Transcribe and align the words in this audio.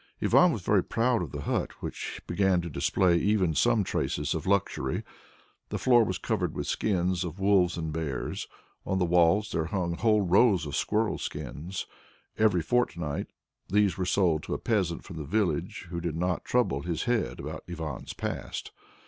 Ivan 0.19 0.51
was 0.51 0.63
very 0.63 0.83
proud 0.83 1.21
of 1.21 1.31
the 1.31 1.41
hut 1.43 1.73
which 1.83 2.23
began 2.25 2.59
to 2.61 2.71
display 2.71 3.17
even 3.17 3.53
some 3.53 3.83
traces 3.83 4.33
of 4.33 4.47
luxury. 4.47 5.03
The 5.69 5.77
floor 5.77 6.03
was 6.03 6.17
covered 6.17 6.55
with 6.55 6.65
skins 6.65 7.23
of 7.23 7.37
wolves 7.39 7.77
and 7.77 7.93
bears; 7.93 8.47
on 8.83 8.97
the 8.97 9.05
walls 9.05 9.51
there 9.51 9.65
hung 9.65 9.93
whole 9.93 10.21
rows 10.23 10.65
of 10.65 10.75
squirrel 10.75 11.19
skins. 11.19 11.85
Every 12.35 12.63
fortnight 12.63 13.27
these 13.69 13.95
were 13.95 14.05
sold 14.07 14.41
to 14.45 14.55
a 14.55 14.57
peasant 14.57 15.03
from 15.03 15.17
the 15.17 15.23
village 15.23 15.85
who 15.91 16.01
did 16.01 16.15
not 16.15 16.45
trouble 16.45 16.81
his 16.81 17.03
head 17.03 17.39
about 17.39 17.63
Ivan's 17.69 18.13
past. 18.13 18.71